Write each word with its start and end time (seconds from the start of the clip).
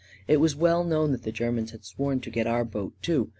It 0.27 0.37
was 0.37 0.55
well 0.55 0.83
known 0.83 1.11
that 1.11 1.21
the 1.21 1.31
Ger 1.31 1.51
mans 1.51 1.69
had 1.69 1.85
sworn 1.85 2.21
to 2.21 2.31
get 2.31 2.47
our 2.47 2.65
boat, 2.65 2.93
too. 3.03 3.29